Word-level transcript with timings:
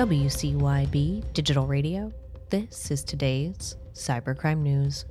WCYB 0.00 1.30
Digital 1.34 1.66
Radio. 1.66 2.10
This 2.48 2.90
is 2.90 3.04
today's 3.04 3.76
Cybercrime 3.92 4.62
News. 4.62 5.04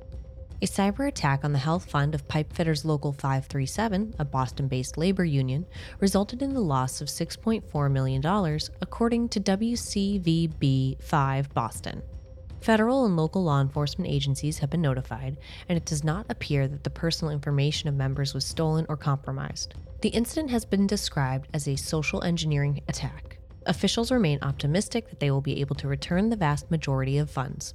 A 0.62 0.66
cyber 0.66 1.06
attack 1.06 1.44
on 1.44 1.52
the 1.52 1.60
health 1.60 1.88
fund 1.88 2.12
of 2.12 2.26
Pipefitters 2.26 2.84
Local 2.84 3.12
537, 3.12 4.16
a 4.18 4.24
Boston 4.24 4.66
based 4.66 4.98
labor 4.98 5.24
union, 5.24 5.64
resulted 6.00 6.42
in 6.42 6.54
the 6.54 6.60
loss 6.60 7.00
of 7.00 7.06
$6.4 7.06 7.88
million, 7.92 8.58
according 8.82 9.28
to 9.28 9.38
WCVB 9.38 11.00
5 11.00 11.54
Boston. 11.54 12.02
Federal 12.60 13.06
and 13.06 13.16
local 13.16 13.44
law 13.44 13.60
enforcement 13.60 14.10
agencies 14.10 14.58
have 14.58 14.70
been 14.70 14.82
notified, 14.82 15.36
and 15.68 15.76
it 15.76 15.86
does 15.86 16.02
not 16.02 16.26
appear 16.28 16.66
that 16.66 16.82
the 16.82 16.90
personal 16.90 17.32
information 17.32 17.88
of 17.88 17.94
members 17.94 18.34
was 18.34 18.44
stolen 18.44 18.86
or 18.88 18.96
compromised. 18.96 19.72
The 20.02 20.08
incident 20.08 20.50
has 20.50 20.64
been 20.64 20.88
described 20.88 21.46
as 21.54 21.68
a 21.68 21.76
social 21.76 22.24
engineering 22.24 22.80
attack. 22.88 23.36
Officials 23.70 24.10
remain 24.10 24.40
optimistic 24.42 25.08
that 25.10 25.20
they 25.20 25.30
will 25.30 25.40
be 25.40 25.60
able 25.60 25.76
to 25.76 25.86
return 25.86 26.28
the 26.28 26.34
vast 26.34 26.72
majority 26.72 27.18
of 27.18 27.30
funds. 27.30 27.72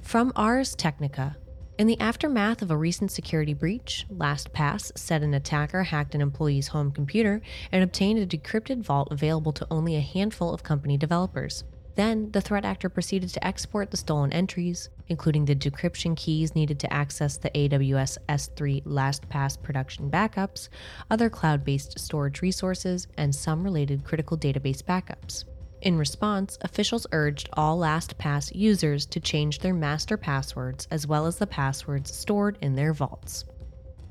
From 0.00 0.32
Ars 0.36 0.76
Technica, 0.76 1.36
in 1.76 1.88
the 1.88 1.98
aftermath 1.98 2.62
of 2.62 2.70
a 2.70 2.76
recent 2.76 3.10
security 3.10 3.52
breach, 3.52 4.06
LastPass 4.14 4.96
said 4.96 5.24
an 5.24 5.34
attacker 5.34 5.82
hacked 5.82 6.14
an 6.14 6.20
employee's 6.20 6.68
home 6.68 6.92
computer 6.92 7.42
and 7.72 7.82
obtained 7.82 8.20
a 8.20 8.26
decrypted 8.28 8.82
vault 8.82 9.08
available 9.10 9.50
to 9.54 9.66
only 9.72 9.96
a 9.96 10.00
handful 10.00 10.54
of 10.54 10.62
company 10.62 10.96
developers. 10.96 11.64
Then, 11.98 12.30
the 12.30 12.40
threat 12.40 12.64
actor 12.64 12.88
proceeded 12.88 13.30
to 13.30 13.44
export 13.44 13.90
the 13.90 13.96
stolen 13.96 14.32
entries, 14.32 14.88
including 15.08 15.46
the 15.46 15.56
decryption 15.56 16.16
keys 16.16 16.54
needed 16.54 16.78
to 16.78 16.92
access 16.92 17.36
the 17.36 17.50
AWS 17.50 18.18
S3 18.28 18.84
LastPass 18.84 19.60
production 19.60 20.08
backups, 20.08 20.68
other 21.10 21.28
cloud 21.28 21.64
based 21.64 21.98
storage 21.98 22.40
resources, 22.40 23.08
and 23.16 23.34
some 23.34 23.64
related 23.64 24.04
critical 24.04 24.38
database 24.38 24.80
backups. 24.80 25.42
In 25.82 25.98
response, 25.98 26.56
officials 26.60 27.08
urged 27.10 27.48
all 27.54 27.80
LastPass 27.80 28.54
users 28.54 29.04
to 29.06 29.18
change 29.18 29.58
their 29.58 29.74
master 29.74 30.16
passwords 30.16 30.86
as 30.92 31.04
well 31.04 31.26
as 31.26 31.38
the 31.38 31.48
passwords 31.48 32.14
stored 32.14 32.58
in 32.60 32.76
their 32.76 32.92
vaults. 32.92 33.44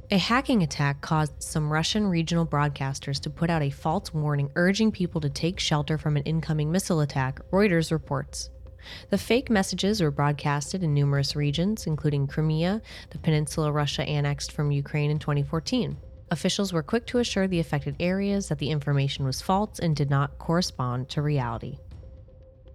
A 0.10 0.18
hacking 0.18 0.64
attack 0.64 1.02
caused 1.02 1.44
some 1.44 1.70
Russian 1.70 2.08
regional 2.08 2.46
broadcasters 2.46 3.20
to 3.20 3.30
put 3.30 3.50
out 3.50 3.62
a 3.62 3.70
false 3.70 4.14
warning 4.14 4.50
urging 4.56 4.90
people 4.90 5.20
to 5.20 5.30
take 5.30 5.60
shelter 5.60 5.98
from 5.98 6.16
an 6.16 6.24
incoming 6.24 6.72
missile 6.72 7.02
attack, 7.02 7.42
Reuters 7.52 7.92
reports. 7.92 8.50
The 9.10 9.18
fake 9.18 9.50
messages 9.50 10.02
were 10.02 10.10
broadcasted 10.10 10.82
in 10.82 10.94
numerous 10.94 11.36
regions, 11.36 11.88
including 11.88 12.26
Crimea, 12.26 12.82
the 13.10 13.18
peninsula 13.18 13.70
Russia 13.70 14.04
annexed 14.04 14.54
from 14.54 14.72
Ukraine 14.72 15.12
in 15.12 15.20
2014. 15.20 15.98
Officials 16.32 16.72
were 16.72 16.84
quick 16.84 17.06
to 17.08 17.18
assure 17.18 17.50
the 17.50 17.60
affected 17.60 17.98
areas 18.00 18.48
that 18.48 18.60
the 18.60 18.70
information 18.70 19.26
was 19.26 19.42
false 19.42 19.78
and 19.78 19.94
did 19.94 20.10
not 20.10 20.38
correspond 20.40 21.10
to 21.10 21.22
reality. 21.22 21.80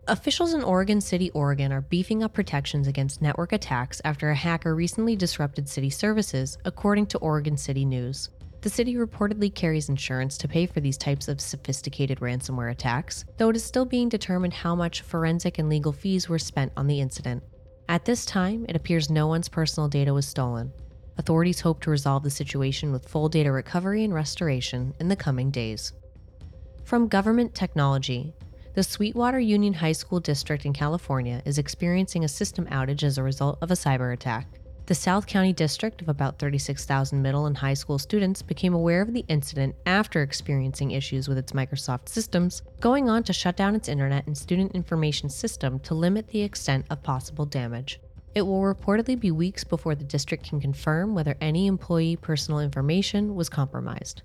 Officials 0.09 0.53
in 0.53 0.65
Oregon 0.65 1.01
City, 1.01 1.31
Oregon 1.31 1.73
are 1.73 1.83
beefing 1.83 2.25
up 2.25 2.33
protections 2.33 2.89
against 2.89 3.23
network 3.23 3.53
attacks 3.53 4.01
after 4.05 4.31
a 4.31 4.35
hacker 4.35 4.75
recently 4.75 5.15
disrupted 5.15 5.69
city 5.69 5.91
services, 5.91 6.59
according 6.65 7.07
to 7.07 7.19
Oregon 7.19 7.57
City 7.57 7.85
News. 7.85 8.31
The 8.63 8.69
city 8.69 8.97
reportedly 8.97 9.55
carries 9.55 9.89
insurance 9.89 10.37
to 10.39 10.49
pay 10.49 10.67
for 10.67 10.81
these 10.81 10.97
types 10.97 11.29
of 11.29 11.41
sophisticated 11.41 12.19
ransomware 12.19 12.73
attacks, 12.73 13.25
though 13.37 13.51
it 13.51 13.55
is 13.55 13.63
still 13.63 13.85
being 13.85 14.09
determined 14.09 14.53
how 14.53 14.75
much 14.75 15.03
forensic 15.03 15.59
and 15.59 15.69
legal 15.69 15.93
fees 15.93 16.29
were 16.29 16.39
spent 16.39 16.73
on 16.77 16.89
the 16.89 17.01
incident. 17.01 17.45
At 17.89 18.05
this 18.05 18.27
time, 18.27 18.67
it 18.69 18.75
appears 18.75 19.09
no 19.09 19.29
one's 19.29 19.49
personal 19.49 19.89
data 19.89 20.13
was 20.13 20.27
stolen. 20.27 20.73
Authorities 21.17 21.61
hope 21.61 21.81
to 21.83 21.91
resolve 21.91 22.25
the 22.25 22.31
situation 22.31 22.91
with 22.91 23.09
full 23.09 23.29
data 23.29 23.53
recovery 23.53 24.03
and 24.03 24.13
restoration 24.13 24.95
in 24.99 25.07
the 25.07 25.15
coming 25.15 25.53
days. 25.53 25.93
From 26.83 27.07
Government 27.07 27.55
Technology, 27.55 28.35
the 28.75 28.83
Sweetwater 28.83 29.39
Union 29.39 29.75
High 29.75 29.93
School 29.93 30.19
District 30.19 30.65
in 30.65 30.73
California 30.73 31.43
is 31.45 31.59
experiencing 31.59 32.25
a 32.25 32.29
system 32.29 32.65
outage 32.69 33.03
as 33.03 33.19
a 33.19 33.23
result 33.23 33.59
of 33.61 33.71
a 33.71 33.75
cyber 33.75 34.15
attack. 34.15 34.47
The 34.87 34.95
South 34.95 35.27
County 35.27 35.53
District 35.53 36.01
of 36.01 36.09
about 36.09 36.39
36,000 36.39 37.21
middle 37.21 37.45
and 37.45 37.57
high 37.57 37.75
school 37.75 37.99
students 37.99 38.41
became 38.41 38.73
aware 38.73 39.03
of 39.03 39.13
the 39.13 39.27
incident 39.29 39.77
after 39.85 40.23
experiencing 40.23 40.93
issues 40.93 41.29
with 41.29 41.37
its 41.37 41.53
Microsoft 41.53 42.09
systems, 42.09 42.63
going 42.81 43.11
on 43.11 43.23
to 43.25 43.35
shut 43.35 43.57
down 43.57 43.75
its 43.75 43.91
internet 43.91 44.27
and 44.27 44.37
student 44.37 44.73
information 44.73 45.29
system 45.29 45.79
to 45.81 45.95
limit 45.95 46.29
the 46.29 46.41
extent 46.41 46.87
of 46.89 47.03
possible 47.03 47.45
damage. 47.45 48.01
It 48.35 48.43
will 48.43 48.63
reportedly 48.63 49.21
be 49.21 49.31
weeks 49.31 49.65
before 49.65 49.95
the 49.95 50.05
district 50.05 50.49
can 50.49 50.61
confirm 50.61 51.15
whether 51.15 51.37
any 51.43 51.67
employee 51.67 52.17
personal 52.17 52.61
information 52.61 53.35
was 53.35 53.51
compromised. 53.51 54.23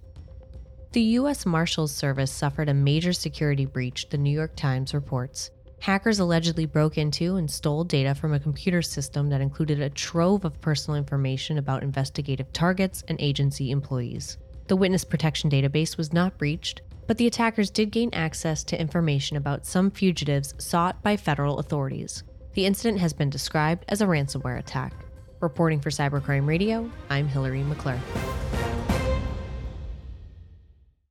The 0.94 1.02
U.S. 1.02 1.46
Marshals 1.46 1.94
Service 1.94 2.32
suffered 2.32 2.70
a 2.70 2.74
major 2.74 3.12
security 3.12 3.66
breach, 3.66 4.08
the 4.10 4.18
New 4.18 4.32
York 4.32 4.56
Times 4.56 4.94
reports. 4.94 5.52
Hackers 5.80 6.20
allegedly 6.20 6.66
broke 6.66 6.98
into 6.98 7.36
and 7.36 7.52
stole 7.52 7.84
data 7.84 8.16
from 8.16 8.34
a 8.34 8.40
computer 8.40 8.82
system 8.82 9.30
that 9.30 9.42
included 9.42 9.82
a 9.82 9.90
trove 9.90 10.46
of 10.46 10.60
personal 10.62 10.98
information 10.98 11.58
about 11.58 11.84
investigative 11.84 12.52
targets 12.54 13.04
and 13.10 13.20
agency 13.20 13.70
employees. 13.70 14.38
The 14.68 14.78
witness 14.78 15.04
protection 15.04 15.50
database 15.50 15.98
was 15.98 16.14
not 16.14 16.38
breached, 16.38 16.82
but 17.06 17.18
the 17.18 17.28
attackers 17.28 17.70
did 17.70 17.92
gain 17.92 18.10
access 18.14 18.64
to 18.66 18.80
information 18.80 19.36
about 19.36 19.66
some 19.66 19.92
fugitives 19.92 20.54
sought 20.58 21.04
by 21.04 21.18
federal 21.18 21.60
authorities. 21.60 22.24
The 22.54 22.66
incident 22.66 23.02
has 23.02 23.14
been 23.14 23.30
described 23.30 23.84
as 23.90 24.02
a 24.02 24.08
ransomware 24.08 24.58
attack. 24.58 24.94
Reporting 25.42 25.82
for 25.82 25.90
Cybercrime 25.90 26.48
Radio, 26.48 26.90
I'm 27.10 27.28
Hillary 27.28 27.64
McClure. 27.64 28.00